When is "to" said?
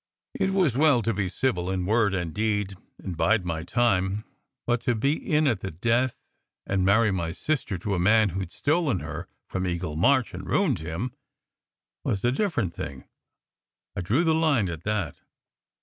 1.03-1.13, 4.81-4.95, 7.77-7.93